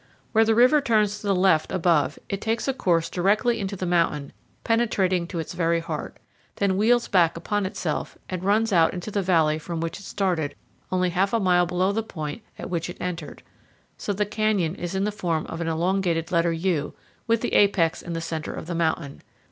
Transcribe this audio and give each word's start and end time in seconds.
Where 0.31 0.43
the 0.45 0.55
river 0.55 0.81
turns 0.81 1.19
to 1.19 1.27
the 1.27 1.35
left 1.35 1.71
above, 1.71 2.17
it 2.27 2.41
takes 2.41 2.67
a 2.67 2.73
course 2.73 3.07
directly 3.07 3.59
into 3.59 3.75
the 3.75 3.85
mountain, 3.85 4.33
penetrating 4.63 5.27
to 5.27 5.37
its 5.37 5.53
very 5.53 5.79
heart, 5.79 6.17
then 6.55 6.75
wheels 6.75 7.07
back 7.07 7.37
upon 7.37 7.67
itself, 7.67 8.17
and 8.27 8.43
runs 8.43 8.73
out 8.73 8.95
into 8.95 9.11
the 9.11 9.21
valley 9.21 9.59
from 9.59 9.79
which 9.79 9.99
it 9.99 10.03
started 10.03 10.55
only 10.91 11.11
half 11.11 11.33
a 11.33 11.39
mile 11.39 11.67
below 11.67 11.91
the 11.91 12.01
point 12.01 12.41
at 12.57 12.67
which 12.67 12.89
it 12.89 12.97
entered; 12.99 13.43
so 13.95 14.11
the 14.11 14.25
canyon 14.25 14.73
is 14.73 14.95
in 14.95 15.03
the 15.03 15.11
form 15.11 15.45
of 15.45 15.61
an 15.61 15.67
elongated 15.67 16.31
letter 16.31 16.51
U, 16.51 16.95
with 17.27 17.41
the 17.41 17.53
apex 17.53 18.01
in 18.01 18.13
the 18.13 18.21
center 18.21 18.55
of 18.55 18.65
the 18.65 18.73
mountain. 18.73 19.21